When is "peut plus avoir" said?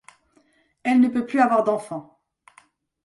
1.09-1.63